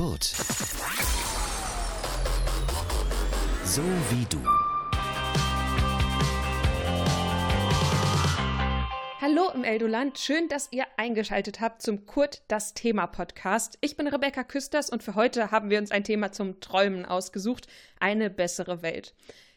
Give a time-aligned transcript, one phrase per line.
[0.00, 0.24] Kurt.
[3.64, 4.38] So wie du.
[9.20, 13.76] Hallo im Eldoland, schön, dass ihr eingeschaltet habt zum Kurt das Thema Podcast.
[13.82, 17.66] Ich bin Rebecca Küsters und für heute haben wir uns ein Thema zum Träumen ausgesucht,
[17.98, 19.12] eine bessere Welt.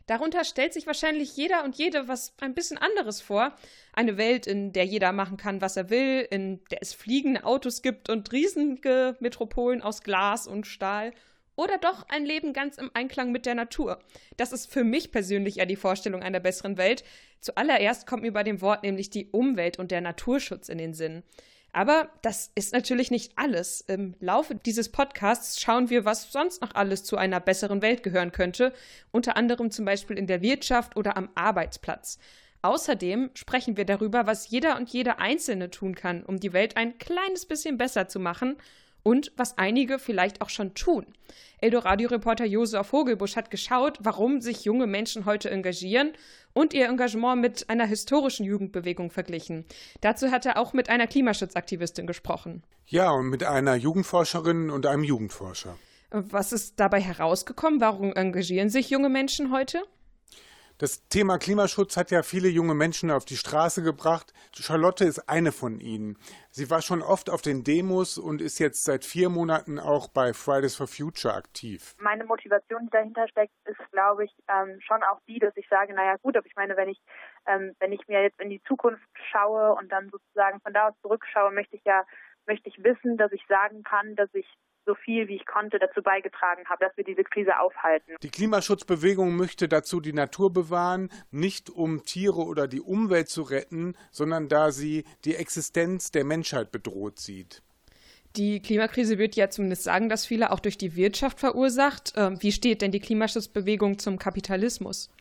[0.08, 3.56] Darunter stellt sich wahrscheinlich jeder und jede was ein bisschen anderes vor.
[3.94, 7.82] Eine Welt, in der jeder machen kann, was er will, in der es fliegende Autos
[7.82, 11.14] gibt und riesige Metropolen aus Glas und Stahl.
[11.56, 14.00] Oder doch ein Leben ganz im Einklang mit der Natur.
[14.38, 17.04] Das ist für mich persönlich ja die Vorstellung einer besseren Welt.
[17.42, 21.24] Zuallererst kommt mir bei dem Wort nämlich die Umwelt und der Naturschutz in den Sinn.
[21.74, 23.82] Aber das ist natürlich nicht alles.
[23.82, 28.32] Im Laufe dieses Podcasts schauen wir, was sonst noch alles zu einer besseren Welt gehören
[28.32, 28.74] könnte,
[29.12, 32.20] unter anderem zum Beispiel in der Wirtschaft oder am Arbeitsplatz.
[32.62, 36.98] Außerdem sprechen wir darüber, was jeder und jede Einzelne tun kann, um die Welt ein
[37.00, 38.56] kleines bisschen besser zu machen
[39.04, 41.06] und was einige vielleicht auch schon tun.
[41.60, 46.14] Eldoradio-Reporter Josef Vogelbusch hat geschaut, warum sich junge Menschen heute engagieren
[46.54, 49.66] und ihr Engagement mit einer historischen Jugendbewegung verglichen.
[50.02, 52.64] Dazu hat er auch mit einer Klimaschutzaktivistin gesprochen.
[52.88, 55.78] Ja, und mit einer Jugendforscherin und einem Jugendforscher.
[56.12, 57.82] Was ist dabei herausgekommen?
[57.82, 59.82] Warum engagieren sich junge Menschen heute?
[60.84, 64.34] Das Thema Klimaschutz hat ja viele junge Menschen auf die Straße gebracht.
[64.54, 66.18] Charlotte ist eine von ihnen.
[66.52, 70.34] Sie war schon oft auf den Demos und ist jetzt seit vier Monaten auch bei
[70.34, 71.96] Fridays for Future aktiv.
[72.00, 75.94] Meine Motivation, die dahinter steckt, ist, glaube ich, ähm, schon auch die, dass ich sage,
[75.94, 77.02] naja gut, aber ich meine, wenn ich,
[77.48, 80.96] ähm, wenn ich mir jetzt in die Zukunft schaue und dann sozusagen von da aus
[81.02, 82.04] zurückschaue, möchte ich ja,
[82.46, 84.48] möchte ich wissen, dass ich sagen kann, dass ich
[84.86, 88.16] so viel wie ich konnte dazu beigetragen habe, dass wir diese Krise aufhalten.
[88.22, 93.96] Die Klimaschutzbewegung möchte dazu die Natur bewahren, nicht um Tiere oder die Umwelt zu retten,
[94.12, 97.62] sondern da sie die Existenz der Menschheit bedroht sieht.
[98.36, 102.14] Die Klimakrise wird ja zumindest sagen, dass viele auch durch die Wirtschaft verursacht.
[102.16, 105.12] Ähm, wie steht denn die Klimaschutzbewegung zum Kapitalismus?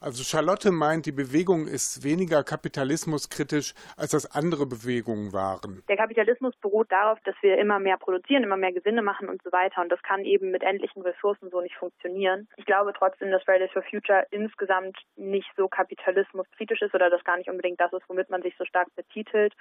[0.00, 5.82] Also Charlotte meint, die Bewegung ist weniger kapitalismuskritisch, als das andere Bewegungen waren.
[5.88, 9.50] Der Kapitalismus beruht darauf, dass wir immer mehr produzieren, immer mehr Gewinne machen und so
[9.50, 9.82] weiter.
[9.82, 12.48] Und das kann eben mit endlichen Ressourcen so nicht funktionieren.
[12.56, 17.36] Ich glaube trotzdem, dass Fridays for Future insgesamt nicht so kapitalismuskritisch ist oder das gar
[17.36, 19.52] nicht unbedingt das ist, womit man sich so stark betitelt,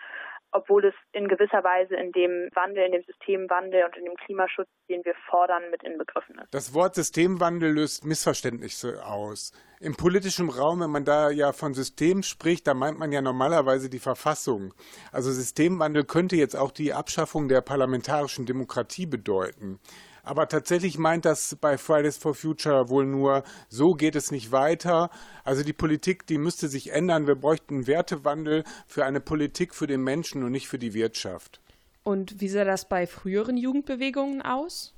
[0.52, 4.70] obwohl es in gewisser Weise in dem Wandel, in dem Systemwandel und in dem Klimaschutz,
[4.90, 6.53] den wir fordern, mit inbegriffen ist.
[6.53, 9.52] Das Wort Systemwandel löst Missverständnisse aus.
[9.80, 13.92] Im politischen Raum, wenn man da ja von System spricht, da meint man ja normalerweise
[13.92, 14.74] die Verfassung.
[15.12, 19.80] Also Systemwandel könnte jetzt auch die Abschaffung der parlamentarischen Demokratie bedeuten.
[20.24, 25.12] Aber tatsächlich meint das bei Fridays for Future wohl nur, so geht es nicht weiter.
[25.44, 27.28] Also die Politik, die müsste sich ändern.
[27.28, 31.62] Wir bräuchten einen Wertewandel für eine Politik für den Menschen und nicht für die Wirtschaft.
[32.04, 34.96] Und wie sah das bei früheren Jugendbewegungen aus?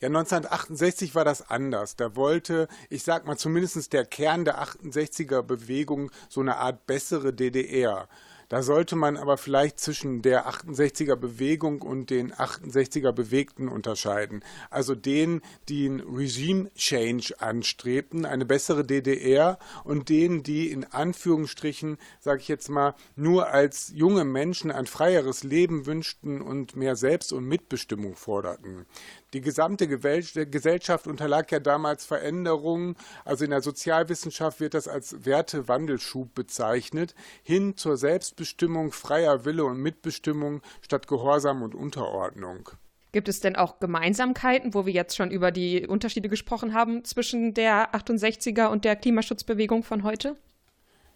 [0.00, 1.96] Ja, 1968 war das anders.
[1.96, 7.32] Da wollte, ich sag mal, zumindest der Kern der 68er Bewegung so eine Art bessere
[7.32, 8.08] DDR.
[8.48, 14.44] Da sollte man aber vielleicht zwischen der 68er Bewegung und den 68er Bewegten unterscheiden.
[14.70, 21.96] Also denen, die einen Regime Change anstrebten, eine bessere DDR und denen, die in Anführungsstrichen,
[22.20, 27.32] sage ich jetzt mal, nur als junge Menschen ein freieres Leben wünschten und mehr Selbst-
[27.32, 28.86] und Mitbestimmung forderten.
[29.34, 32.94] Die gesamte Gesellschaft unterlag ja damals Veränderungen.
[33.24, 39.78] Also in der Sozialwissenschaft wird das als Wertewandelschub bezeichnet, hin zur Selbstbestimmung, freier Wille und
[39.78, 42.70] Mitbestimmung statt Gehorsam und Unterordnung.
[43.10, 47.54] Gibt es denn auch Gemeinsamkeiten, wo wir jetzt schon über die Unterschiede gesprochen haben zwischen
[47.54, 50.36] der 68er und der Klimaschutzbewegung von heute?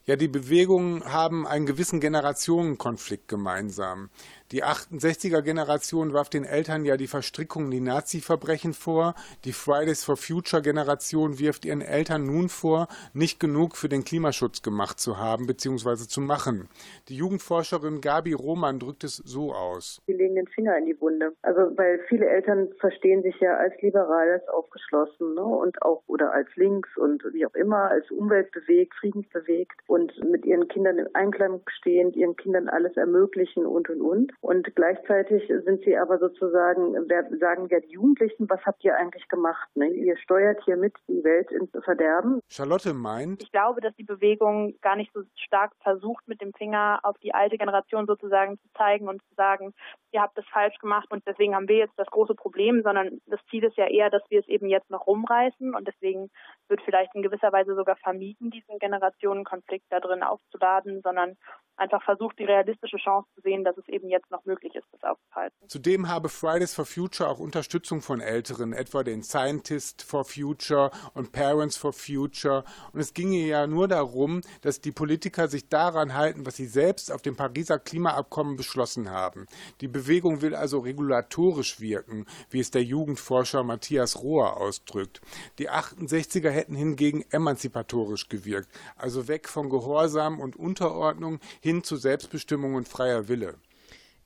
[0.06, 4.09] Ja, die Bewegungen haben einen gewissen Generationenkonflikt gemeinsam.
[4.51, 9.15] Die 68er-Generation warf den Eltern ja die Verstrickung in die Nazi-Verbrechen vor.
[9.45, 15.01] Die Fridays for Future-Generation wirft ihren Eltern nun vor, nicht genug für den Klimaschutz gemacht
[15.01, 16.09] zu haben bzw.
[16.09, 16.71] zu machen.
[17.11, 20.01] Die Jugendforscherin Gabi Roman drückt es so aus.
[20.07, 21.35] Sie legen den Finger in die Wunde.
[21.43, 25.43] Also weil viele Eltern verstehen sich ja als liberal, als aufgeschlossen ne?
[25.43, 30.69] und auch oder als links und wie auch immer, als umweltbewegt, friedensbewegt und mit ihren
[30.69, 34.33] Kindern im Einklang stehend, ihren Kindern alles ermöglichen und und und.
[34.40, 36.94] Und gleichzeitig sind sie aber sozusagen,
[37.40, 39.69] sagen ja die Jugendlichen, was habt ihr eigentlich gemacht?
[39.75, 39.88] Ne?
[39.88, 42.40] Ihr steuert hier mit die Welt ins Verderben.
[42.49, 43.43] Charlotte meint.
[43.43, 47.35] Ich glaube, dass die Bewegung gar nicht so stark versucht, mit dem Finger auf die
[47.35, 49.75] alte Generation sozusagen zu zeigen und zu sagen,
[50.12, 53.41] ihr habt das falsch gemacht und deswegen haben wir jetzt das große Problem, sondern das
[53.50, 56.31] Ziel ist ja eher, dass wir es eben jetzt noch rumreißen und deswegen
[56.69, 61.37] wird vielleicht in gewisser Weise sogar vermieden, diesen Generationenkonflikt da drin aufzuladen, sondern
[61.76, 65.03] einfach versucht, die realistische Chance zu sehen, dass es eben jetzt noch möglich ist, das
[65.03, 65.57] aufzuhalten.
[65.69, 71.33] Zudem habe Fridays for Future auch Unterstützung von Älteren, etwa den Scientists for Future und
[71.33, 72.65] Parents for Future.
[72.93, 77.13] Und es ginge ja nur darum, dass die Politiker sich daran halten, was sie selbst
[77.13, 79.47] auf dem Pariser Klimaabkommen beschlossen haben.
[79.81, 85.21] Die Bewegung will also regulatorisch wirken, wie es der Jugendforscher Matthias Rohr ausdrückt.
[85.59, 92.75] Die 68er hätten hingegen emanzipatorisch gewirkt, also weg von Gehorsam und Unterordnung hin zu Selbstbestimmung
[92.75, 93.55] und freier Wille.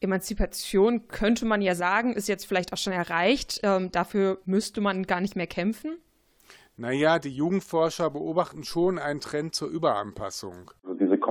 [0.03, 3.61] Emanzipation könnte man ja sagen, ist jetzt vielleicht auch schon erreicht.
[3.63, 5.99] Ähm, dafür müsste man gar nicht mehr kämpfen.
[6.77, 10.71] Naja, die Jugendforscher beobachten schon einen Trend zur Überanpassung.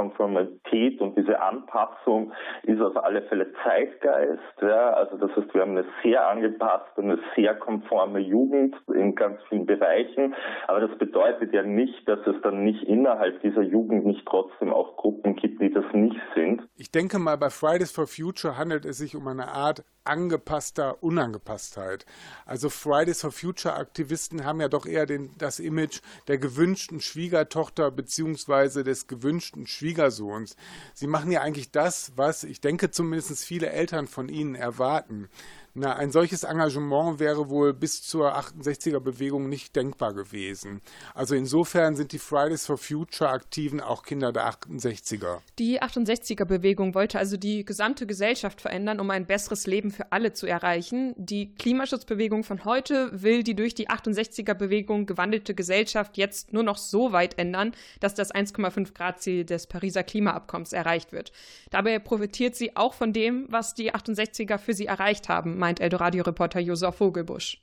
[0.02, 2.32] Konformität und diese Anpassung
[2.64, 4.42] ist auf alle Fälle Zeitgeist.
[4.62, 4.94] Ja.
[4.94, 9.66] Also das heißt, wir haben eine sehr angepasste, eine sehr konforme Jugend in ganz vielen
[9.68, 10.34] Bereichen.
[10.68, 14.98] Aber das bedeutet ja nicht, dass es dann nicht innerhalb dieser Jugend nicht trotzdem auch
[14.98, 16.64] Gruppen gibt, die das nicht sind.
[16.78, 22.06] Ich denke mal, bei Fridays for Future handelt es sich um eine Art angepasster Unangepasstheit.
[22.46, 27.92] Also Fridays for Future Aktivisten haben ja doch eher den, das Image der gewünschten Schwiegertochter
[27.92, 30.56] beziehungsweise des gewünschten Schwiegersohns.
[30.94, 35.28] Sie machen ja eigentlich das, was ich denke zumindest viele Eltern von ihnen erwarten.
[35.74, 40.82] Na, ein solches Engagement wäre wohl bis zur 68er Bewegung nicht denkbar gewesen.
[41.14, 45.38] Also insofern sind die Fridays for Future Aktiven auch Kinder der 68er.
[45.60, 50.34] Die 68er Bewegung wollte also die gesamte Gesellschaft verändern, um ein besseres Leben für alle
[50.34, 51.14] zu erreichen.
[51.16, 56.78] Die Klimaschutzbewegung von heute will die durch die 68er Bewegung gewandelte Gesellschaft jetzt nur noch
[56.78, 57.72] so weit ändern,
[58.02, 61.32] dass das 1,5 Grad Ziel des Pariser Klimaabkommens erreicht wird.
[61.70, 66.60] Dabei profitiert sie auch von dem, was die 68er für sie erreicht haben meint Eldoradio-Reporter
[66.60, 67.62] Josef Vogelbusch.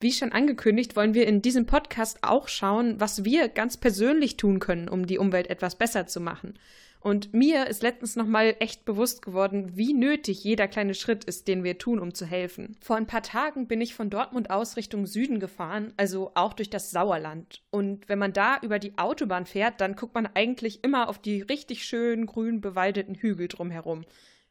[0.00, 4.60] Wie schon angekündigt, wollen wir in diesem Podcast auch schauen, was wir ganz persönlich tun
[4.60, 6.58] können, um die Umwelt etwas besser zu machen.
[7.00, 11.64] Und mir ist letztens nochmal echt bewusst geworden, wie nötig jeder kleine Schritt ist, den
[11.64, 12.76] wir tun, um zu helfen.
[12.80, 16.70] Vor ein paar Tagen bin ich von Dortmund aus Richtung Süden gefahren, also auch durch
[16.70, 17.62] das Sauerland.
[17.70, 21.40] Und wenn man da über die Autobahn fährt, dann guckt man eigentlich immer auf die
[21.40, 24.04] richtig schön grün bewaldeten Hügel drumherum.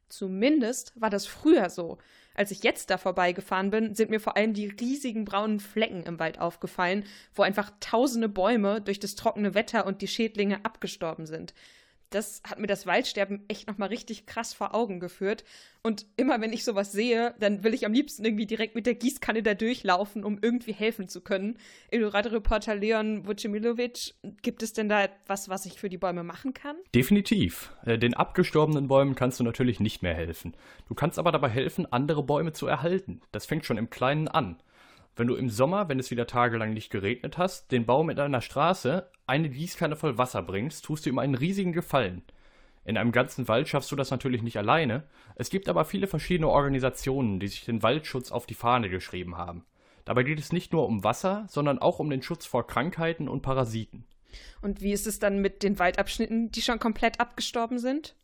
[0.09, 1.97] Zumindest war das früher so.
[2.37, 6.19] Als ich jetzt da vorbeigefahren bin, sind mir vor allem die riesigen braunen Flecken im
[6.19, 7.03] Wald aufgefallen,
[7.33, 11.55] wo einfach tausende Bäume durch das trockene Wetter und die Schädlinge abgestorben sind
[12.09, 15.43] das hat mir das Waldsterben echt nochmal richtig krass vor Augen geführt.
[15.83, 18.95] Und immer wenn ich sowas sehe, dann will ich am liebsten irgendwie direkt mit der
[18.95, 21.57] Gießkanne da durchlaufen, um irgendwie helfen zu können.
[21.89, 26.77] Eldorado-Reporter Leon Vucimilovic, gibt es denn da etwas, was ich für die Bäume machen kann?
[26.93, 27.73] Definitiv.
[27.85, 30.55] Äh, den abgestorbenen Bäumen kannst du natürlich nicht mehr helfen.
[30.87, 33.21] Du kannst aber dabei helfen, andere Bäume zu erhalten.
[33.31, 34.57] Das fängt schon im Kleinen an.
[35.17, 38.39] Wenn du im Sommer, wenn es wieder tagelang nicht geregnet hast, den Baum in deiner
[38.39, 42.21] Straße eine Gießkanne voll Wasser bringst, tust du ihm einen riesigen Gefallen.
[42.85, 45.03] In einem ganzen Wald schaffst du das natürlich nicht alleine.
[45.33, 49.65] Es gibt aber viele verschiedene Organisationen, die sich den Waldschutz auf die Fahne geschrieben haben.
[50.05, 53.41] Dabei geht es nicht nur um Wasser, sondern auch um den Schutz vor Krankheiten und
[53.41, 54.05] Parasiten.
[54.61, 58.15] Und wie ist es dann mit den Waldabschnitten, die schon komplett abgestorben sind?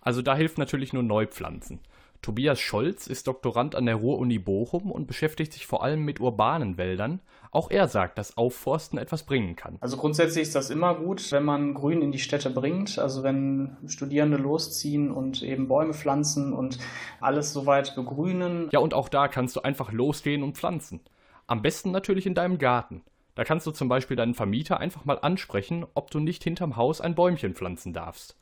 [0.00, 1.80] Also da hilft natürlich nur Neupflanzen.
[2.22, 6.76] Tobias Scholz ist Doktorand an der Ruhr-Uni Bochum und beschäftigt sich vor allem mit urbanen
[6.76, 7.20] Wäldern.
[7.50, 9.78] Auch er sagt, dass Aufforsten etwas bringen kann.
[9.80, 12.98] Also grundsätzlich ist das immer gut, wenn man Grün in die Städte bringt.
[12.98, 16.78] Also wenn Studierende losziehen und eben Bäume pflanzen und
[17.20, 18.68] alles soweit begrünen.
[18.72, 21.00] Ja, und auch da kannst du einfach losgehen und pflanzen.
[21.46, 23.02] Am besten natürlich in deinem Garten.
[23.34, 27.00] Da kannst du zum Beispiel deinen Vermieter einfach mal ansprechen, ob du nicht hinterm Haus
[27.00, 28.36] ein Bäumchen pflanzen darfst.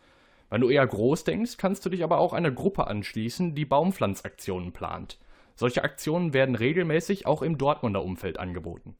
[0.50, 4.72] Wenn du eher groß denkst, kannst du dich aber auch einer Gruppe anschließen, die Baumpflanzaktionen
[4.72, 5.18] plant.
[5.56, 8.94] Solche Aktionen werden regelmäßig auch im Dortmunder Umfeld angeboten.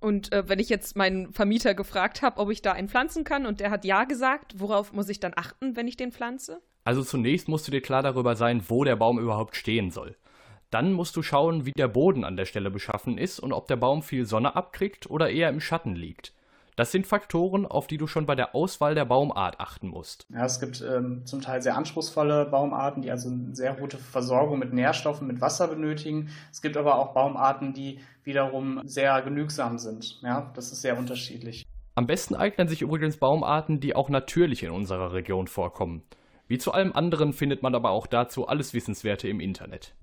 [0.00, 3.46] Und äh, wenn ich jetzt meinen Vermieter gefragt habe, ob ich da einen pflanzen kann
[3.46, 6.60] und der hat ja gesagt, worauf muss ich dann achten, wenn ich den pflanze?
[6.84, 10.16] Also zunächst musst du dir klar darüber sein, wo der Baum überhaupt stehen soll.
[10.70, 13.76] Dann musst du schauen, wie der Boden an der Stelle beschaffen ist und ob der
[13.76, 16.34] Baum viel Sonne abkriegt oder eher im Schatten liegt.
[16.76, 20.26] Das sind Faktoren, auf die du schon bei der Auswahl der Baumart achten musst.
[20.28, 24.58] Ja, es gibt ähm, zum Teil sehr anspruchsvolle Baumarten, die also eine sehr gute Versorgung
[24.58, 26.30] mit Nährstoffen, mit Wasser benötigen.
[26.50, 30.20] Es gibt aber auch Baumarten, die wiederum sehr genügsam sind.
[30.22, 31.64] Ja, das ist sehr unterschiedlich.
[31.94, 36.02] Am besten eignen sich übrigens Baumarten, die auch natürlich in unserer Region vorkommen.
[36.48, 39.94] Wie zu allem anderen findet man aber auch dazu alles Wissenswerte im Internet.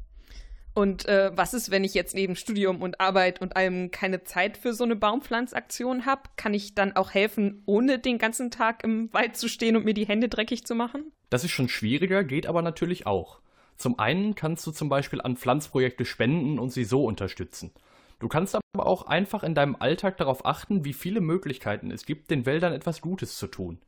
[0.73, 4.57] Und äh, was ist, wenn ich jetzt neben Studium und Arbeit und allem keine Zeit
[4.57, 6.23] für so eine Baumpflanzaktion habe?
[6.37, 9.93] Kann ich dann auch helfen, ohne den ganzen Tag im Wald zu stehen und mir
[9.93, 11.11] die Hände dreckig zu machen?
[11.29, 13.39] Das ist schon schwieriger, geht aber natürlich auch.
[13.75, 17.71] Zum einen kannst du zum Beispiel an Pflanzprojekte spenden und sie so unterstützen.
[18.19, 22.29] Du kannst aber auch einfach in deinem Alltag darauf achten, wie viele Möglichkeiten es gibt,
[22.29, 23.79] den Wäldern etwas Gutes zu tun.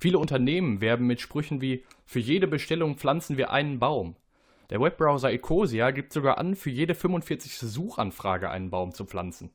[0.00, 4.16] Viele Unternehmen werben mit Sprüchen wie Für jede Bestellung pflanzen wir einen Baum.
[4.72, 7.58] Der Webbrowser Ecosia gibt sogar an, für jede 45.
[7.58, 9.50] Suchanfrage einen Baum zu pflanzen.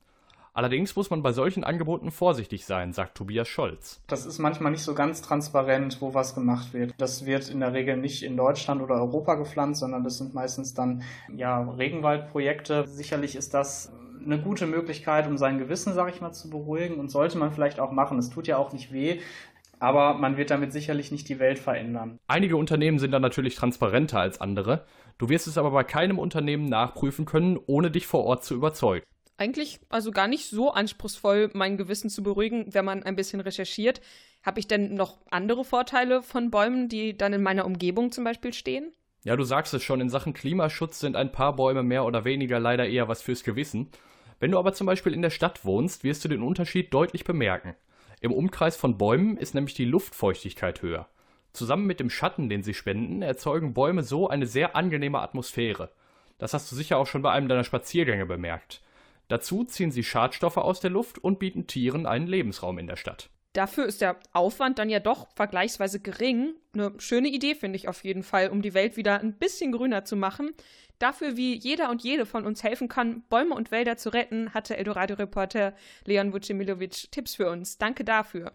[0.54, 4.00] Allerdings muss man bei solchen Angeboten vorsichtig sein, sagt Tobias Scholz.
[4.06, 6.94] Das ist manchmal nicht so ganz transparent, wo was gemacht wird.
[7.00, 10.76] Das wird in der Regel nicht in Deutschland oder Europa gepflanzt, sondern das sind meistens
[10.76, 11.02] dann
[11.36, 12.86] ja Regenwaldprojekte.
[12.88, 13.92] Sicherlich ist das
[14.24, 17.80] eine gute Möglichkeit, um sein Gewissen, sage ich mal, zu beruhigen und sollte man vielleicht
[17.80, 18.20] auch machen.
[18.20, 19.20] Es tut ja auch nicht weh,
[19.79, 22.19] aber man wird damit sicherlich nicht die Welt verändern.
[22.27, 24.86] Einige Unternehmen sind da natürlich transparenter als andere.
[25.17, 29.05] Du wirst es aber bei keinem Unternehmen nachprüfen können, ohne dich vor Ort zu überzeugen
[29.38, 34.01] eigentlich also gar nicht so anspruchsvoll, mein Gewissen zu beruhigen, wenn man ein bisschen recherchiert.
[34.43, 38.53] Habe ich denn noch andere Vorteile von Bäumen, die dann in meiner Umgebung zum Beispiel
[38.53, 38.91] stehen?
[39.24, 42.60] Ja, du sagst es schon, in Sachen Klimaschutz sind ein paar Bäume mehr oder weniger
[42.60, 43.89] leider eher was fürs Gewissen.
[44.39, 47.75] Wenn du aber zum Beispiel in der Stadt wohnst, wirst du den Unterschied deutlich bemerken.
[48.20, 51.08] Im Umkreis von Bäumen ist nämlich die Luftfeuchtigkeit höher.
[51.54, 55.92] Zusammen mit dem Schatten, den sie spenden, erzeugen Bäume so eine sehr angenehme Atmosphäre.
[56.38, 58.82] Das hast du sicher auch schon bei einem deiner Spaziergänge bemerkt.
[59.28, 63.30] Dazu ziehen sie Schadstoffe aus der Luft und bieten Tieren einen Lebensraum in der Stadt.
[63.54, 66.54] Dafür ist der Aufwand dann ja doch vergleichsweise gering.
[66.74, 70.06] Eine schöne Idee finde ich auf jeden Fall, um die Welt wieder ein bisschen grüner
[70.06, 70.54] zu machen.
[71.00, 74.77] Dafür, wie jeder und jede von uns helfen kann, Bäume und Wälder zu retten, hatte
[74.77, 75.74] Eldorado-Reporter
[76.06, 77.77] Leon Vucimilovic Tipps für uns.
[77.77, 78.54] Danke dafür.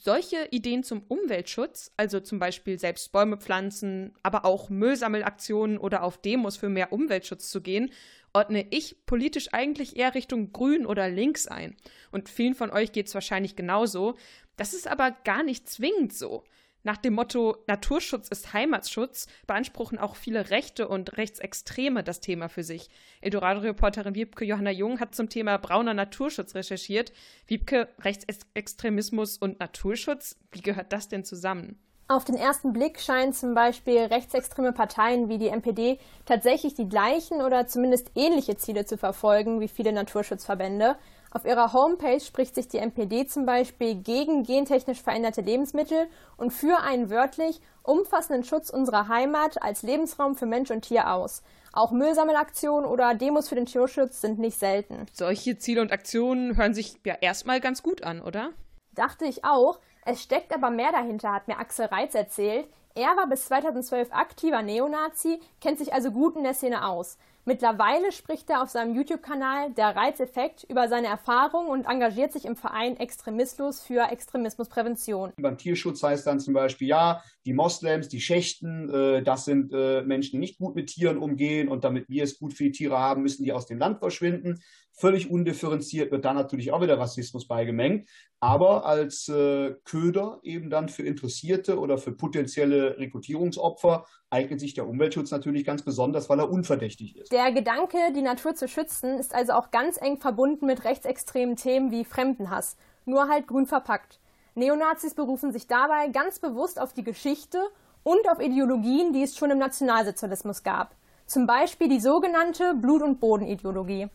[0.00, 6.18] Solche Ideen zum Umweltschutz, also zum Beispiel selbst Bäume pflanzen, aber auch Müllsammelaktionen oder auf
[6.18, 7.90] Demos für mehr Umweltschutz zu gehen,
[8.32, 11.76] ordne ich politisch eigentlich eher Richtung Grün oder Links ein.
[12.10, 14.16] Und vielen von euch geht es wahrscheinlich genauso.
[14.56, 16.44] Das ist aber gar nicht zwingend so.
[16.84, 22.62] Nach dem Motto Naturschutz ist Heimatschutz beanspruchen auch viele Rechte und Rechtsextreme das Thema für
[22.62, 22.88] sich.
[23.20, 27.12] Eldorado-Reporterin Wiebke Johanna Jung hat zum Thema brauner Naturschutz recherchiert.
[27.46, 31.78] Wiebke, Rechtsextremismus und Naturschutz, wie gehört das denn zusammen?
[32.10, 37.42] Auf den ersten Blick scheinen zum Beispiel rechtsextreme Parteien wie die NPD tatsächlich die gleichen
[37.42, 40.96] oder zumindest ähnliche Ziele zu verfolgen wie viele Naturschutzverbände.
[41.30, 46.06] Auf ihrer Homepage spricht sich die NPD zum Beispiel gegen gentechnisch veränderte Lebensmittel
[46.38, 51.42] und für einen wörtlich umfassenden Schutz unserer Heimat als Lebensraum für Mensch und Tier aus.
[51.74, 55.04] Auch Müllsammelaktionen oder Demos für den Tierschutz sind nicht selten.
[55.12, 58.52] Solche Ziele und Aktionen hören sich ja erstmal ganz gut an, oder?
[58.94, 59.78] Dachte ich auch.
[60.10, 62.66] Es steckt aber mehr dahinter, hat mir Axel Reitz erzählt.
[62.94, 67.18] Er war bis 2012 aktiver Neonazi, kennt sich also gut in der Szene aus.
[67.44, 72.56] Mittlerweile spricht er auf seinem YouTube-Kanal Der Reizeffekt über seine Erfahrungen und engagiert sich im
[72.56, 75.32] Verein Extremismus für Extremismusprävention.
[75.36, 80.00] Beim Tierschutz heißt dann zum Beispiel, ja, die Moslems, die Schächten, äh, das sind äh,
[80.02, 82.98] Menschen, die nicht gut mit Tieren umgehen und damit wir es gut für die Tiere
[82.98, 84.62] haben, müssen die aus dem Land verschwinden.
[85.00, 88.08] Völlig undifferenziert wird dann natürlich auch wieder Rassismus beigemengt,
[88.40, 94.88] aber als äh, Köder eben dann für Interessierte oder für potenzielle Rekrutierungsopfer eignet sich der
[94.88, 97.30] Umweltschutz natürlich ganz besonders, weil er unverdächtig ist.
[97.30, 101.92] Der Gedanke, die Natur zu schützen, ist also auch ganz eng verbunden mit rechtsextremen Themen
[101.92, 104.18] wie Fremdenhass, nur halt grün verpackt.
[104.56, 107.62] Neonazis berufen sich dabei ganz bewusst auf die Geschichte
[108.02, 110.96] und auf Ideologien, die es schon im Nationalsozialismus gab.
[111.26, 114.08] Zum Beispiel die sogenannte Blut- und Bodenideologie.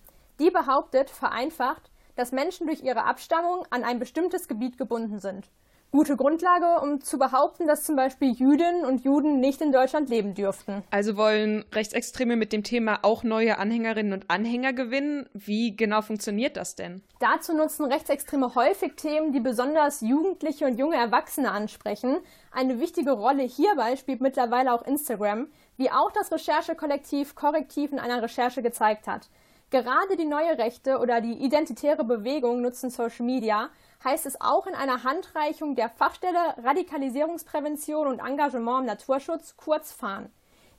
[0.43, 5.49] Die behauptet, vereinfacht, dass Menschen durch ihre Abstammung an ein bestimmtes Gebiet gebunden sind.
[5.89, 10.33] Gute Grundlage, um zu behaupten, dass zum Beispiel Jüdinnen und Juden nicht in Deutschland leben
[10.33, 10.83] dürften.
[10.91, 15.29] Also wollen Rechtsextreme mit dem Thema auch neue Anhängerinnen und Anhänger gewinnen?
[15.33, 17.03] Wie genau funktioniert das denn?
[17.19, 22.17] Dazu nutzen Rechtsextreme häufig Themen, die besonders Jugendliche und junge Erwachsene ansprechen.
[22.51, 25.47] Eine wichtige Rolle hierbei spielt mittlerweile auch Instagram,
[25.77, 29.29] wie auch das Recherchekollektiv Korrektiv in einer Recherche gezeigt hat.
[29.73, 33.71] Gerade die neue Rechte oder die identitäre Bewegung nutzen Social Media,
[34.03, 40.29] heißt es auch in einer Handreichung der Fachstelle Radikalisierungsprävention und Engagement im Naturschutz, kurz FAHN.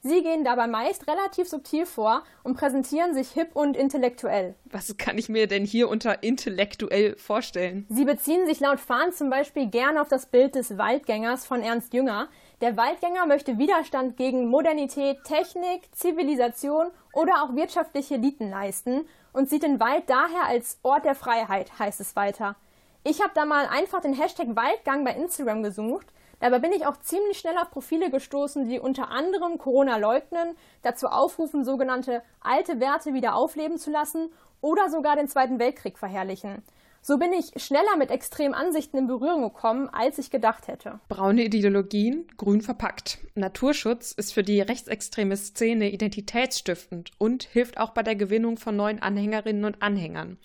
[0.07, 4.55] Sie gehen dabei meist relativ subtil vor und präsentieren sich hip und intellektuell.
[4.67, 7.87] Was kann ich mir denn hier unter intellektuell vorstellen?
[7.89, 11.95] Sie beziehen sich laut Fahn zum Beispiel gern auf das Bild des Waldgängers von Ernst
[11.95, 12.29] Jünger,
[12.61, 19.63] der Waldgänger möchte Widerstand gegen Modernität, Technik, Zivilisation oder auch wirtschaftliche Eliten leisten und sieht
[19.63, 22.57] den Wald daher als Ort der Freiheit, heißt es weiter.
[23.05, 26.09] Ich habe da mal einfach den Hashtag Waldgang bei Instagram gesucht.
[26.45, 31.07] Dabei bin ich auch ziemlich schnell auf Profile gestoßen, die unter anderem Corona leugnen, dazu
[31.07, 34.29] aufrufen, sogenannte alte Werte wieder aufleben zu lassen
[34.61, 36.63] oder sogar den Zweiten Weltkrieg verherrlichen.
[37.01, 41.01] So bin ich schneller mit extremen Ansichten in Berührung gekommen, als ich gedacht hätte.
[41.09, 43.21] Braune Ideologien, grün verpackt.
[43.35, 49.01] Naturschutz ist für die rechtsextreme Szene identitätsstiftend und hilft auch bei der Gewinnung von neuen
[49.01, 50.37] Anhängerinnen und Anhängern.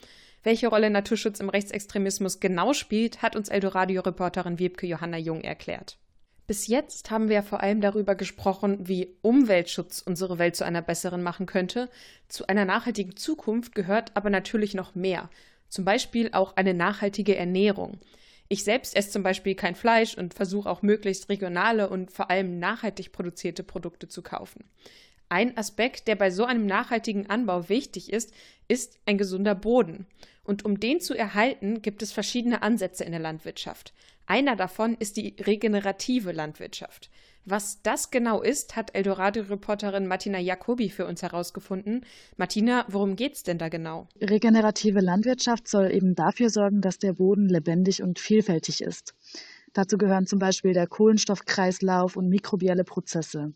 [0.44, 5.98] Welche Rolle Naturschutz im Rechtsextremismus genau spielt, hat uns Eldoradio-Reporterin Wiebke Johanna Jung erklärt.
[6.48, 11.22] Bis jetzt haben wir vor allem darüber gesprochen, wie Umweltschutz unsere Welt zu einer besseren
[11.22, 11.90] machen könnte.
[12.28, 15.30] Zu einer nachhaltigen Zukunft gehört aber natürlich noch mehr.
[15.68, 18.00] Zum Beispiel auch eine nachhaltige Ernährung.
[18.48, 22.58] Ich selbst esse zum Beispiel kein Fleisch und versuche auch möglichst regionale und vor allem
[22.58, 24.64] nachhaltig produzierte Produkte zu kaufen.
[25.30, 28.34] Ein Aspekt, der bei so einem nachhaltigen Anbau wichtig ist,
[28.68, 30.08] ist ein gesunder Boden.
[30.44, 33.94] Und um den zu erhalten, gibt es verschiedene Ansätze in der Landwirtschaft.
[34.26, 37.12] Einer davon ist die regenerative Landwirtschaft.
[37.46, 42.06] Was das genau ist, hat Eldorado-Reporterin Martina Jacobi für uns herausgefunden.
[42.38, 44.08] Martina, worum geht's denn da genau?
[44.22, 49.16] Regenerative Landwirtschaft soll eben dafür sorgen, dass der Boden lebendig und vielfältig ist.
[49.74, 53.54] Dazu gehören zum Beispiel der Kohlenstoffkreislauf und mikrobielle Prozesse.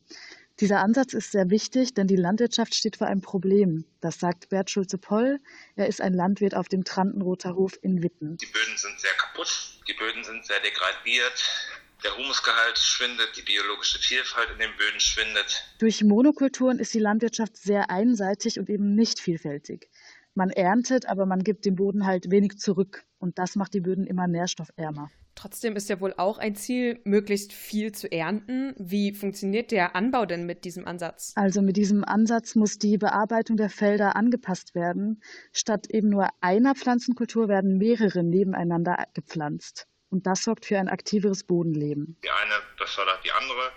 [0.59, 3.85] Dieser Ansatz ist sehr wichtig, denn die Landwirtschaft steht vor einem Problem.
[4.01, 5.39] Das sagt Bert Schulze-Poll.
[5.75, 8.37] Er ist ein Landwirt auf dem Trantenroter Hof in Witten.
[8.37, 11.43] Die Böden sind sehr kaputt, die Böden sind sehr degradiert,
[12.03, 15.63] der Humusgehalt schwindet, die biologische Vielfalt in den Böden schwindet.
[15.79, 19.89] Durch Monokulturen ist die Landwirtschaft sehr einseitig und eben nicht vielfältig.
[20.35, 23.05] Man erntet, aber man gibt dem Boden halt wenig zurück.
[23.19, 25.09] Und das macht die Böden immer nährstoffärmer.
[25.35, 28.73] Trotzdem ist ja wohl auch ein Ziel, möglichst viel zu ernten.
[28.77, 31.33] Wie funktioniert der Anbau denn mit diesem Ansatz?
[31.35, 35.21] Also mit diesem Ansatz muss die Bearbeitung der Felder angepasst werden.
[35.51, 39.87] Statt eben nur einer Pflanzenkultur werden mehrere nebeneinander gepflanzt.
[40.09, 42.17] Und das sorgt für ein aktiveres Bodenleben.
[42.23, 43.71] Die eine befördert die andere.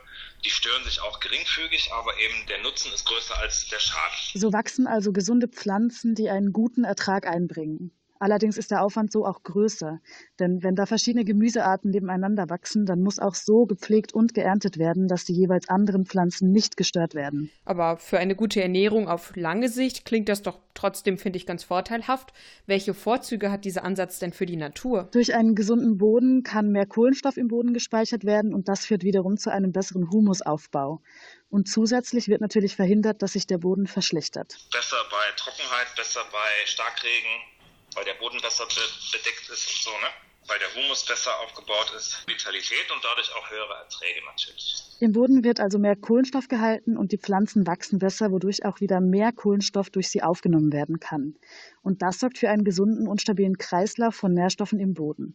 [0.47, 4.17] Die stören sich auch geringfügig, aber eben der Nutzen ist größer als der Schaden.
[4.35, 7.91] So wachsen also gesunde Pflanzen, die einen guten Ertrag einbringen.
[8.19, 10.01] Allerdings ist der Aufwand so auch größer.
[10.39, 15.09] Denn wenn da verschiedene Gemüsearten nebeneinander wachsen, dann muss auch so gepflegt und geerntet werden,
[15.09, 17.51] dass die jeweils anderen Pflanzen nicht gestört werden.
[17.65, 21.65] Aber für eine gute Ernährung auf lange Sicht klingt das doch trotzdem, finde ich, ganz
[21.65, 22.33] vorteilhaft.
[22.67, 25.09] Welche Vorzüge hat dieser Ansatz denn für die Natur?
[25.13, 29.37] Durch einen gesunden Boden kann mehr Kohlenstoff im Boden gespeichert werden und das führt wiederum
[29.37, 31.01] zu einem besseren Humusaufbau.
[31.49, 34.59] Und zusätzlich wird natürlich verhindert, dass sich der Boden verschlechtert.
[34.73, 37.31] Besser bei Trockenheit, besser bei Starkregen
[37.97, 38.65] weil der Boden besser
[39.11, 40.09] bedeckt ist und so, ne?
[40.49, 44.77] Weil der Humus besser aufgebaut ist, Vitalität und dadurch auch höhere Erträge natürlich.
[45.01, 49.01] Im Boden wird also mehr Kohlenstoff gehalten und die Pflanzen wachsen besser, wodurch auch wieder
[49.01, 51.35] mehr Kohlenstoff durch sie aufgenommen werden kann.
[51.83, 55.35] Und das sorgt für einen gesunden und stabilen Kreislauf von Nährstoffen im Boden.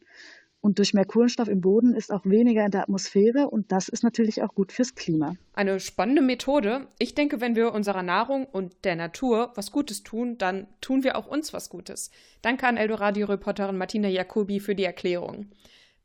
[0.61, 4.03] Und durch mehr Kohlenstoff im Boden ist auch weniger in der Atmosphäre und das ist
[4.03, 5.35] natürlich auch gut fürs Klima.
[5.53, 6.87] Eine spannende Methode.
[6.99, 11.17] Ich denke, wenn wir unserer Nahrung und der Natur was Gutes tun, dann tun wir
[11.17, 12.11] auch uns was Gutes.
[12.43, 15.47] Danke an Eldoradio-Reporterin Martina Jacobi für die Erklärung.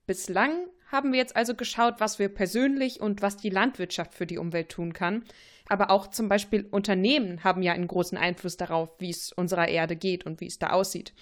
[0.07, 0.53] Bislang
[0.91, 4.71] haben wir jetzt also geschaut, was wir persönlich und was die Landwirtschaft für die Umwelt
[4.71, 5.25] tun kann.
[5.69, 9.97] Aber auch zum Beispiel Unternehmen haben ja einen großen Einfluss darauf, wie es unserer Erde
[9.97, 11.13] geht und wie es da aussieht.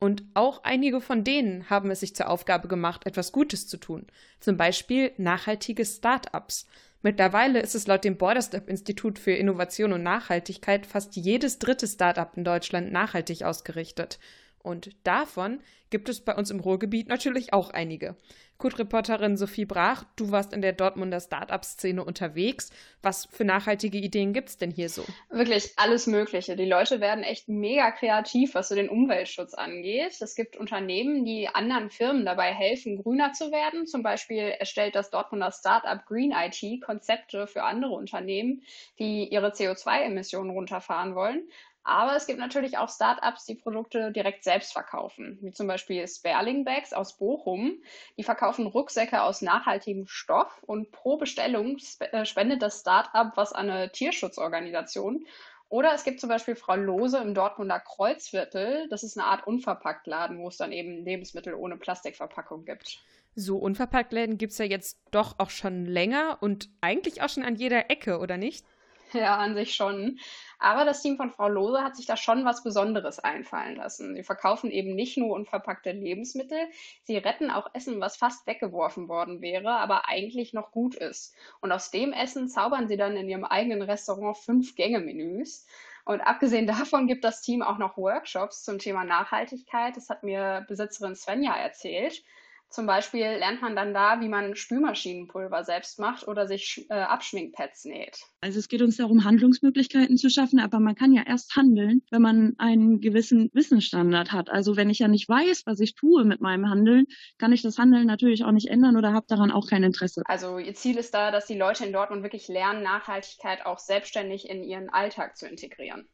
[0.00, 4.06] Und auch einige von denen haben es sich zur Aufgabe gemacht, etwas Gutes zu tun.
[4.38, 6.66] Zum Beispiel nachhaltige Start-ups.
[7.02, 12.44] Mittlerweile ist es laut dem Borderstep-Institut für Innovation und Nachhaltigkeit fast jedes dritte Start-up in
[12.44, 14.18] Deutschland nachhaltig ausgerichtet.
[14.62, 18.16] Und davon gibt es bei uns im Ruhrgebiet natürlich auch einige.
[18.58, 22.70] Kut-Reporterin Sophie Brach, du warst in der Dortmunder Start-up-Szene unterwegs.
[23.02, 25.04] Was für nachhaltige Ideen gibt es denn hier so?
[25.30, 26.56] Wirklich alles Mögliche.
[26.56, 30.20] Die Leute werden echt mega kreativ, was so den Umweltschutz angeht.
[30.20, 33.86] Es gibt Unternehmen, die anderen Firmen dabei helfen, grüner zu werden.
[33.86, 38.62] Zum Beispiel erstellt das Dortmunder Start-up Green IT Konzepte für andere Unternehmen,
[38.98, 41.48] die ihre CO2-Emissionen runterfahren wollen.
[41.88, 46.66] Aber es gibt natürlich auch Startups, die Produkte direkt selbst verkaufen, wie zum Beispiel Sperling
[46.66, 47.80] Bags aus Bochum.
[48.18, 53.70] Die verkaufen Rucksäcke aus nachhaltigem Stoff und pro Bestellung äh, spendet das Startup was an
[53.70, 55.24] eine Tierschutzorganisation.
[55.70, 58.86] Oder es gibt zum Beispiel Frau Lose im Dortmunder Kreuzviertel.
[58.90, 62.98] Das ist eine Art Unverpacktladen, wo es dann eben Lebensmittel ohne Plastikverpackung gibt.
[63.34, 67.56] So Unverpacktläden gibt es ja jetzt doch auch schon länger und eigentlich auch schon an
[67.56, 68.66] jeder Ecke, oder nicht?
[69.12, 70.18] Ja, an sich schon.
[70.58, 74.14] Aber das Team von Frau Lose hat sich da schon was Besonderes einfallen lassen.
[74.14, 76.58] Sie verkaufen eben nicht nur unverpackte Lebensmittel,
[77.02, 81.34] sie retten auch Essen, was fast weggeworfen worden wäre, aber eigentlich noch gut ist.
[81.60, 85.66] Und aus dem Essen zaubern sie dann in ihrem eigenen Restaurant fünf Gänge-Menüs.
[86.04, 89.96] Und abgesehen davon gibt das Team auch noch Workshops zum Thema Nachhaltigkeit.
[89.96, 92.24] Das hat mir Besitzerin Svenja erzählt.
[92.70, 97.86] Zum Beispiel lernt man dann da, wie man Spülmaschinenpulver selbst macht oder sich äh, Abschminkpads
[97.86, 98.18] näht.
[98.42, 102.20] Also es geht uns darum, Handlungsmöglichkeiten zu schaffen, aber man kann ja erst handeln, wenn
[102.20, 104.50] man einen gewissen Wissensstandard hat.
[104.50, 107.06] Also wenn ich ja nicht weiß, was ich tue mit meinem Handeln,
[107.38, 110.22] kann ich das Handeln natürlich auch nicht ändern oder habe daran auch kein Interesse.
[110.26, 114.48] Also ihr Ziel ist da, dass die Leute in Dortmund wirklich lernen, Nachhaltigkeit auch selbstständig
[114.48, 116.06] in ihren Alltag zu integrieren.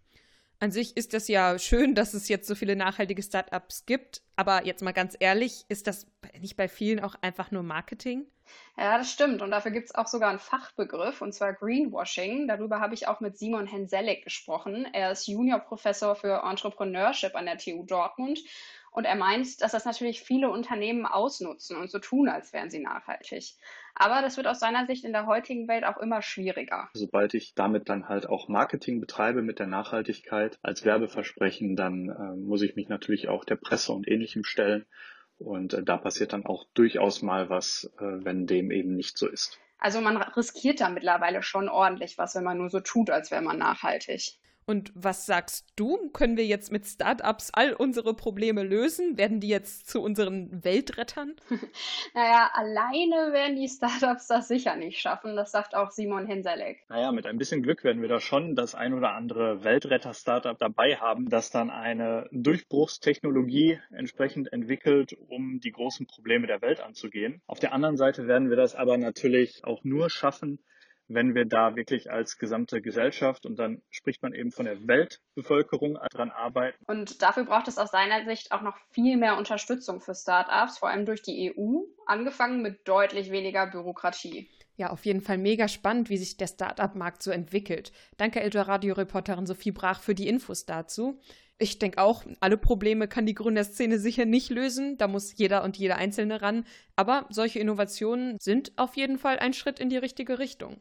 [0.64, 4.64] An sich ist es ja schön, dass es jetzt so viele nachhaltige Startups gibt, aber
[4.64, 6.06] jetzt mal ganz ehrlich, ist das
[6.40, 8.24] nicht bei vielen auch einfach nur Marketing?
[8.78, 9.42] Ja, das stimmt.
[9.42, 12.48] Und dafür gibt es auch sogar einen Fachbegriff, und zwar Greenwashing.
[12.48, 14.88] Darüber habe ich auch mit Simon Henselek gesprochen.
[14.94, 18.40] Er ist Juniorprofessor für Entrepreneurship an der TU Dortmund.
[18.90, 22.78] Und er meint, dass das natürlich viele Unternehmen ausnutzen und so tun, als wären sie
[22.78, 23.58] nachhaltig.
[23.94, 26.88] Aber das wird aus seiner Sicht in der heutigen Welt auch immer schwieriger.
[26.94, 32.36] Sobald ich damit dann halt auch Marketing betreibe mit der Nachhaltigkeit als Werbeversprechen, dann äh,
[32.36, 34.84] muss ich mich natürlich auch der Presse und ähnlichem stellen.
[35.38, 39.28] Und äh, da passiert dann auch durchaus mal was, äh, wenn dem eben nicht so
[39.28, 39.58] ist.
[39.78, 43.42] Also man riskiert da mittlerweile schon ordentlich was, wenn man nur so tut, als wäre
[43.42, 44.38] man nachhaltig.
[44.66, 46.10] Und was sagst du?
[46.10, 49.18] Können wir jetzt mit Startups all unsere Probleme lösen?
[49.18, 51.34] Werden die jetzt zu unseren Weltrettern?
[52.14, 55.36] naja, alleine werden die Startups das sicher nicht schaffen.
[55.36, 56.84] Das sagt auch Simon Henselek.
[56.88, 60.96] Naja, mit ein bisschen Glück werden wir da schon das ein oder andere Weltretter-Startup dabei
[60.96, 67.42] haben, das dann eine Durchbruchstechnologie entsprechend entwickelt, um die großen Probleme der Welt anzugehen.
[67.46, 70.58] Auf der anderen Seite werden wir das aber natürlich auch nur schaffen,
[71.08, 75.98] wenn wir da wirklich als gesamte Gesellschaft und dann spricht man eben von der Weltbevölkerung
[76.10, 76.82] dran arbeiten.
[76.86, 80.88] Und dafür braucht es aus seiner Sicht auch noch viel mehr Unterstützung für Startups, vor
[80.88, 84.48] allem durch die EU, angefangen mit deutlich weniger Bürokratie.
[84.76, 87.92] Ja, auf jeden Fall mega spannend, wie sich der Startup-Markt so entwickelt.
[88.16, 91.20] Danke, Eldor-Radio-Reporterin Sophie Brach, für die Infos dazu.
[91.58, 94.98] Ich denke auch, alle Probleme kann die Gründerszene sicher nicht lösen.
[94.98, 96.66] Da muss jeder und jede Einzelne ran.
[96.96, 100.78] Aber solche Innovationen sind auf jeden Fall ein Schritt in die richtige Richtung.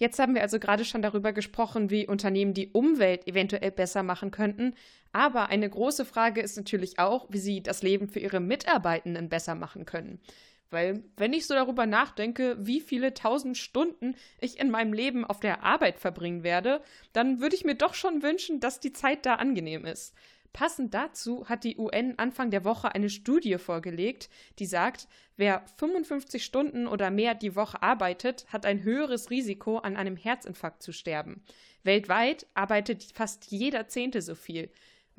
[0.00, 4.30] Jetzt haben wir also gerade schon darüber gesprochen, wie Unternehmen die Umwelt eventuell besser machen
[4.30, 4.74] könnten.
[5.12, 9.54] Aber eine große Frage ist natürlich auch, wie sie das Leben für ihre Mitarbeitenden besser
[9.54, 10.18] machen können.
[10.70, 15.40] Weil, wenn ich so darüber nachdenke, wie viele tausend Stunden ich in meinem Leben auf
[15.40, 16.80] der Arbeit verbringen werde,
[17.12, 20.14] dann würde ich mir doch schon wünschen, dass die Zeit da angenehm ist.
[20.52, 24.28] Passend dazu hat die UN Anfang der Woche eine Studie vorgelegt,
[24.58, 25.06] die sagt,
[25.36, 30.82] wer 55 Stunden oder mehr die Woche arbeitet, hat ein höheres Risiko, an einem Herzinfarkt
[30.82, 31.42] zu sterben.
[31.84, 34.70] Weltweit arbeitet fast jeder Zehnte so viel.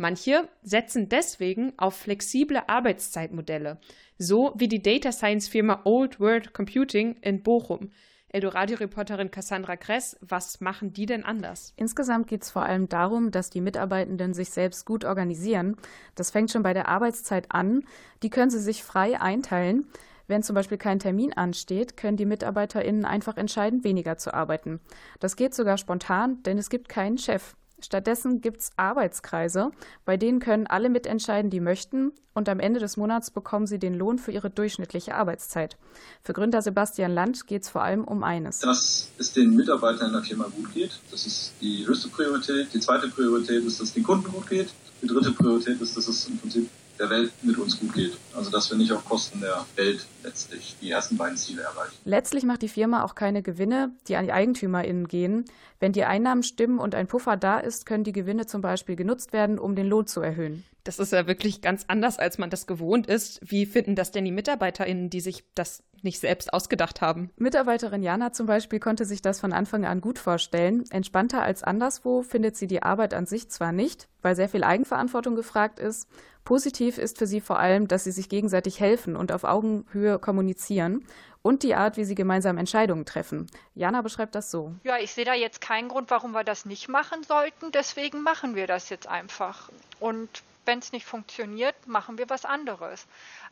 [0.02, 3.78] Manche setzen deswegen auf flexible Arbeitszeitmodelle,
[4.18, 7.92] so wie die Data Science Firma Old World Computing in Bochum.
[8.30, 11.74] Eldoradio-Reporterin Cassandra Kress, was machen die denn anders?
[11.76, 15.78] Insgesamt geht es vor allem darum, dass die Mitarbeitenden sich selbst gut organisieren.
[16.16, 17.84] Das fängt schon bei der Arbeitszeit an.
[18.24, 19.86] Die können sie sich frei einteilen.
[20.26, 24.80] Wenn zum Beispiel kein Termin ansteht, können die MitarbeiterInnen einfach entscheiden, weniger zu arbeiten.
[25.20, 27.56] Das geht sogar spontan, denn es gibt keinen Chef.
[27.86, 29.72] Stattdessen gibt es Arbeitskreise,
[30.06, 33.94] bei denen können alle mitentscheiden, die möchten, und am Ende des Monats bekommen sie den
[33.94, 35.78] Lohn für ihre durchschnittliche Arbeitszeit.
[36.24, 38.60] Für Gründer Sebastian Land geht es vor allem um eines.
[38.60, 42.74] Dass es den Mitarbeitern in der Firma gut geht, das ist die höchste Priorität.
[42.74, 44.70] Die zweite Priorität ist, dass es den Kunden gut geht.
[45.02, 46.70] Die dritte Priorität ist, dass es im Prinzip
[47.02, 48.14] der Welt mit uns gut geht.
[48.36, 51.96] Also dass wir nicht auf Kosten der Welt letztlich die ersten beiden Ziele erreichen.
[52.06, 55.46] Letztlich macht die Firma auch keine Gewinne, die an die EigentümerInnen gehen.
[55.80, 59.34] Wenn die Einnahmen stimmen und ein Puffer da ist, können die Gewinne zum Beispiel genutzt
[59.34, 60.64] werden, um den Lohn zu erhöhen.
[60.84, 63.40] Das ist ja wirklich ganz anders, als man das gewohnt ist.
[63.44, 67.30] Wie finden das denn die MitarbeiterInnen, die sich das nicht selbst ausgedacht haben?
[67.38, 70.84] Mitarbeiterin Jana zum Beispiel konnte sich das von Anfang an gut vorstellen.
[70.90, 75.36] Entspannter als anderswo findet sie die Arbeit an sich zwar nicht, weil sehr viel Eigenverantwortung
[75.36, 76.08] gefragt ist.
[76.44, 81.06] Positiv ist für sie vor allem, dass sie sich gegenseitig helfen und auf Augenhöhe kommunizieren
[81.42, 83.48] und die Art, wie sie gemeinsam Entscheidungen treffen.
[83.76, 84.74] Jana beschreibt das so.
[84.84, 87.72] Ja, ich sehe da jetzt keinen Grund, warum wir das nicht machen sollten.
[87.72, 89.70] Deswegen machen wir das jetzt einfach.
[90.00, 90.30] Und
[90.66, 93.08] wenn es nicht funktioniert, machen wir was anderes.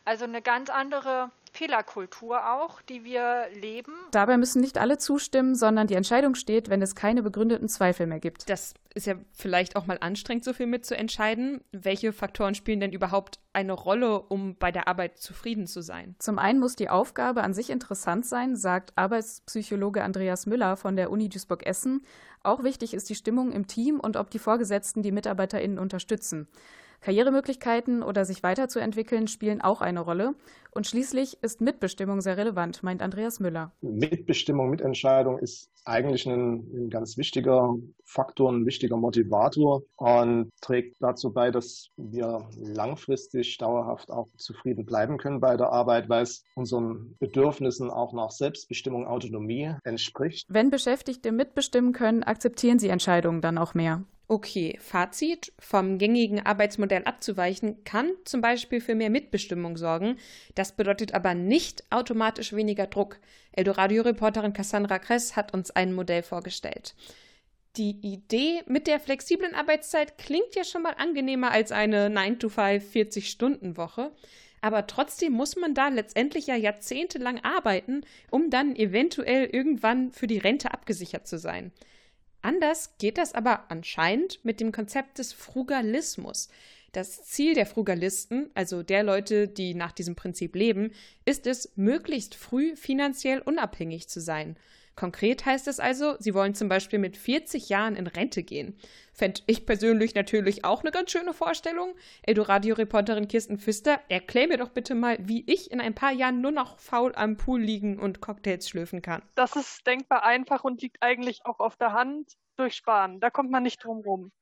[0.05, 3.91] Also eine ganz andere Fehlerkultur auch, die wir leben.
[4.11, 8.21] Dabei müssen nicht alle zustimmen, sondern die Entscheidung steht, wenn es keine begründeten Zweifel mehr
[8.21, 8.49] gibt.
[8.49, 11.59] Das ist ja vielleicht auch mal anstrengend, so viel mitzuentscheiden.
[11.73, 16.15] Welche Faktoren spielen denn überhaupt eine Rolle, um bei der Arbeit zufrieden zu sein?
[16.17, 21.11] Zum einen muss die Aufgabe an sich interessant sein, sagt Arbeitspsychologe Andreas Müller von der
[21.11, 22.05] Uni Duisburg-Essen.
[22.41, 26.47] Auch wichtig ist die Stimmung im Team und ob die Vorgesetzten die MitarbeiterInnen unterstützen.
[27.01, 30.35] Karrieremöglichkeiten oder sich weiterzuentwickeln spielen auch eine Rolle.
[30.71, 33.71] Und schließlich ist Mitbestimmung sehr relevant, meint Andreas Müller.
[33.81, 41.33] Mitbestimmung, Mitentscheidung ist eigentlich ein, ein ganz wichtiger Faktor, ein wichtiger Motivator und trägt dazu
[41.33, 47.15] bei, dass wir langfristig dauerhaft auch zufrieden bleiben können bei der Arbeit, weil es unseren
[47.19, 50.45] Bedürfnissen auch nach Selbstbestimmung, Autonomie entspricht.
[50.49, 54.03] Wenn Beschäftigte mitbestimmen können, akzeptieren sie Entscheidungen dann auch mehr.
[54.31, 55.51] Okay, Fazit.
[55.57, 60.17] Vom gängigen Arbeitsmodell abzuweichen kann zum Beispiel für mehr Mitbestimmung sorgen.
[60.53, 63.19] Das bedeutet aber nicht automatisch weniger Druck.
[63.53, 66.93] Eldoradio-Reporterin Cassandra Kress hat uns ein Modell vorgestellt.
[67.75, 74.11] Die Idee mit der flexiblen Arbeitszeit klingt ja schon mal angenehmer als eine 9-to-5 40-Stunden-Woche.
[74.61, 80.37] Aber trotzdem muss man da letztendlich ja jahrzehntelang arbeiten, um dann eventuell irgendwann für die
[80.37, 81.71] Rente abgesichert zu sein.
[82.41, 86.49] Anders geht das aber anscheinend mit dem Konzept des Frugalismus.
[86.91, 90.91] Das Ziel der Frugalisten, also der Leute, die nach diesem Prinzip leben,
[91.25, 94.57] ist es, möglichst früh finanziell unabhängig zu sein.
[94.99, 98.77] Konkret heißt es also, sie wollen zum Beispiel mit 40 Jahren in Rente gehen.
[99.13, 101.95] Fände ich persönlich natürlich auch eine ganz schöne Vorstellung.
[102.23, 106.51] Eldorado-Reporterin Kirsten Pfister, erklär mir doch bitte mal, wie ich in ein paar Jahren nur
[106.51, 109.21] noch faul am Pool liegen und Cocktails schlürfen kann.
[109.35, 113.21] Das ist denkbar einfach und liegt eigentlich auch auf der Hand durch Sparen.
[113.21, 114.33] Da kommt man nicht drum rum.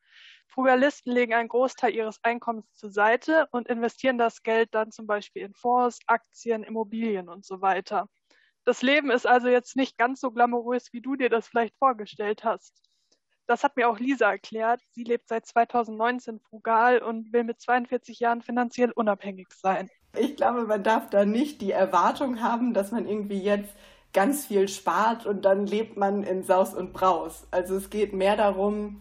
[0.47, 5.43] Frugalisten legen einen Großteil ihres Einkommens zur Seite und investieren das Geld dann zum Beispiel
[5.43, 8.09] in Fonds, Aktien, Immobilien und so weiter.
[8.67, 12.43] Das Leben ist also jetzt nicht ganz so glamourös, wie du dir das vielleicht vorgestellt
[12.43, 12.73] hast.
[13.45, 14.81] Das hat mir auch Lisa erklärt.
[14.91, 19.89] Sie lebt seit 2019 frugal und will mit 42 Jahren finanziell unabhängig sein.
[20.17, 23.73] Ich glaube, man darf da nicht die Erwartung haben, dass man irgendwie jetzt
[24.11, 27.47] ganz viel spart und dann lebt man in Saus und Braus.
[27.51, 28.99] Also es geht mehr darum,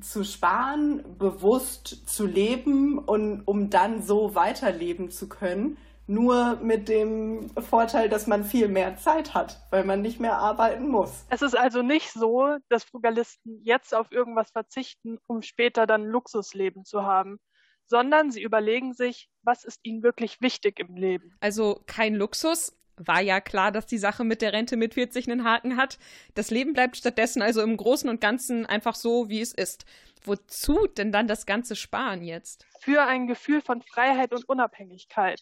[0.00, 5.78] zu sparen, bewusst zu leben und um dann so weiterleben zu können
[6.10, 10.88] nur mit dem Vorteil, dass man viel mehr Zeit hat, weil man nicht mehr arbeiten
[10.88, 11.24] muss.
[11.30, 16.84] Es ist also nicht so, dass Frugalisten jetzt auf irgendwas verzichten, um später dann Luxusleben
[16.84, 17.38] zu haben,
[17.86, 21.36] sondern sie überlegen sich, was ist ihnen wirklich wichtig im Leben.
[21.40, 25.44] Also kein Luxus, war ja klar, dass die Sache mit der Rente mit 40 einen
[25.44, 25.98] Haken hat.
[26.34, 29.86] Das Leben bleibt stattdessen also im Großen und Ganzen einfach so, wie es ist.
[30.22, 32.66] Wozu denn dann das ganze Sparen jetzt?
[32.80, 35.40] Für ein Gefühl von Freiheit und Unabhängigkeit.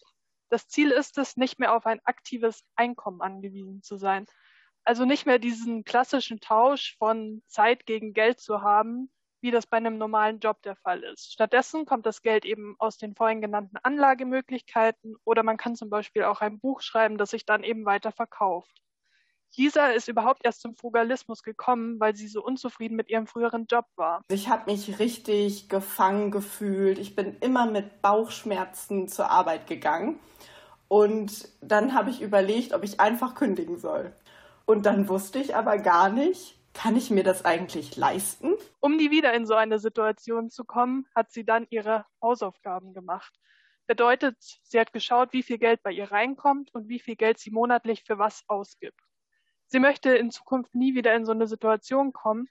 [0.49, 4.25] Das Ziel ist es, nicht mehr auf ein aktives Einkommen angewiesen zu sein.
[4.83, 9.77] Also nicht mehr diesen klassischen Tausch von Zeit gegen Geld zu haben, wie das bei
[9.77, 11.31] einem normalen Job der Fall ist.
[11.31, 16.23] Stattdessen kommt das Geld eben aus den vorhin genannten Anlagemöglichkeiten oder man kann zum Beispiel
[16.23, 18.81] auch ein Buch schreiben, das sich dann eben weiter verkauft.
[19.55, 23.85] Lisa ist überhaupt erst zum Frugalismus gekommen, weil sie so unzufrieden mit ihrem früheren Job
[23.95, 24.23] war.
[24.29, 26.97] Ich habe mich richtig gefangen gefühlt.
[26.97, 30.19] Ich bin immer mit Bauchschmerzen zur Arbeit gegangen.
[30.87, 34.13] Und dann habe ich überlegt, ob ich einfach kündigen soll.
[34.65, 38.55] Und dann wusste ich aber gar nicht, kann ich mir das eigentlich leisten?
[38.79, 43.33] Um nie wieder in so eine Situation zu kommen, hat sie dann ihre Hausaufgaben gemacht.
[43.87, 47.51] Bedeutet, sie hat geschaut, wie viel Geld bei ihr reinkommt und wie viel Geld sie
[47.51, 49.08] monatlich für was ausgibt.
[49.71, 52.49] Sie möchte in Zukunft nie wieder in so eine Situation kommen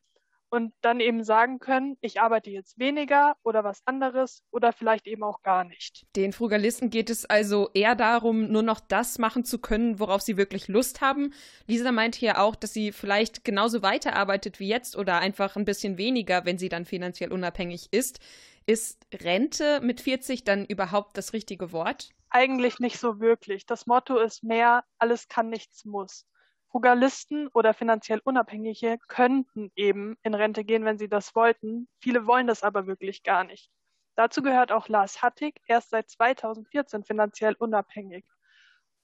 [0.50, 5.24] und dann eben sagen können, ich arbeite jetzt weniger oder was anderes oder vielleicht eben
[5.24, 6.06] auch gar nicht.
[6.14, 10.36] Den Frugalisten geht es also eher darum, nur noch das machen zu können, worauf sie
[10.36, 11.34] wirklich Lust haben.
[11.66, 15.98] Lisa meinte ja auch, dass sie vielleicht genauso weiterarbeitet wie jetzt oder einfach ein bisschen
[15.98, 18.20] weniger, wenn sie dann finanziell unabhängig ist.
[18.64, 22.10] Ist Rente mit 40 dann überhaupt das richtige Wort?
[22.30, 23.66] Eigentlich nicht so wirklich.
[23.66, 26.26] Das Motto ist mehr, alles kann, nichts muss.
[26.70, 31.88] Frugalisten oder finanziell Unabhängige könnten eben in Rente gehen, wenn sie das wollten.
[32.00, 33.70] Viele wollen das aber wirklich gar nicht.
[34.16, 38.24] Dazu gehört auch Lars Hattig, erst seit 2014 finanziell unabhängig.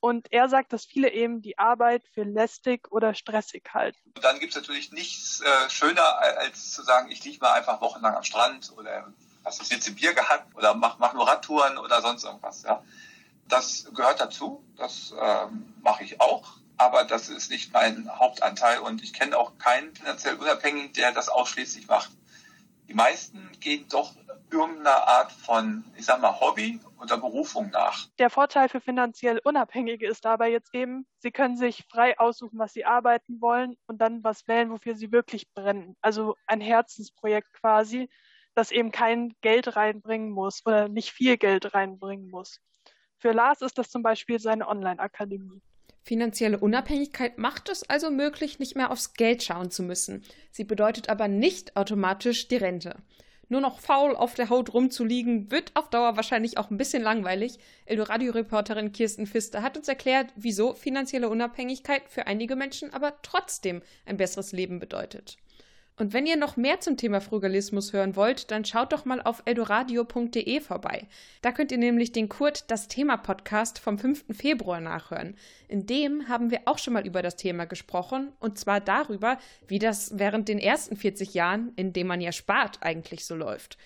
[0.00, 4.12] Und er sagt, dass viele eben die Arbeit für lästig oder stressig halten.
[4.20, 8.14] Dann gibt es natürlich nichts äh, schöner, als zu sagen, ich liege mal einfach wochenlang
[8.14, 12.03] am Strand oder was ist jetzt im Bier gehabt oder mach, mach nur Radtouren oder
[12.03, 12.64] sonst irgendwas.
[12.64, 12.83] Ja.
[13.48, 19.03] Das gehört dazu, das ähm, mache ich auch aber das ist nicht mein Hauptanteil und
[19.03, 22.11] ich kenne auch keinen finanziell Unabhängigen, der das ausschließlich macht.
[22.89, 24.15] Die meisten gehen doch
[24.51, 28.09] irgendeiner Art von, ich sag mal, Hobby oder Berufung nach.
[28.19, 32.73] Der Vorteil für finanziell Unabhängige ist dabei jetzt eben, sie können sich frei aussuchen, was
[32.73, 35.97] sie arbeiten wollen und dann was wählen, wofür sie wirklich brennen.
[36.03, 38.09] Also ein Herzensprojekt quasi,
[38.55, 42.61] das eben kein Geld reinbringen muss oder nicht viel Geld reinbringen muss.
[43.19, 45.63] Für Lars ist das zum Beispiel seine Online-Akademie.
[46.07, 50.23] Finanzielle Unabhängigkeit macht es also möglich, nicht mehr aufs Geld schauen zu müssen.
[50.51, 52.97] Sie bedeutet aber nicht automatisch die Rente.
[53.49, 57.59] Nur noch faul auf der Haut rumzuliegen, wird auf Dauer wahrscheinlich auch ein bisschen langweilig.
[57.87, 64.19] Eldoradio-Reporterin Kirsten Pfister hat uns erklärt, wieso finanzielle Unabhängigkeit für einige Menschen aber trotzdem ein
[64.19, 65.38] besseres Leben bedeutet.
[65.97, 69.43] Und wenn ihr noch mehr zum Thema Frugalismus hören wollt, dann schaut doch mal auf
[69.45, 71.07] eldoradio.de vorbei.
[71.41, 74.25] Da könnt ihr nämlich den Kurt das Thema Podcast vom 5.
[74.37, 75.37] Februar nachhören.
[75.69, 79.79] In dem haben wir auch schon mal über das Thema gesprochen und zwar darüber, wie
[79.79, 83.79] das während den ersten 40 Jahren, in dem man ja spart, eigentlich so läuft.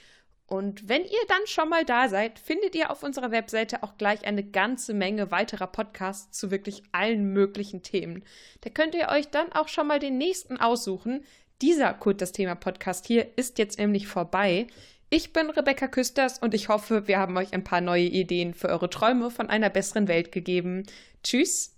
[0.47, 4.25] Und wenn ihr dann schon mal da seid, findet ihr auf unserer Webseite auch gleich
[4.25, 8.25] eine ganze Menge weiterer Podcasts zu wirklich allen möglichen Themen.
[8.63, 11.23] Da könnt ihr euch dann auch schon mal den nächsten aussuchen,
[11.61, 14.69] Dieser Kurt das Thema Podcast hier ist jetzt nämlich vorbei.
[15.11, 18.69] Ich bin Rebecca Küsters und ich hoffe, wir haben euch ein paar neue Ideen für
[18.69, 20.85] eure Träume von einer besseren Welt gegeben.
[21.25, 21.77] Tschüss.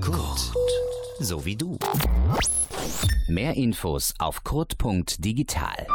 [0.00, 0.52] Kurt,
[1.18, 1.78] so wie du.
[3.28, 5.86] Mehr Infos auf kurt.digital.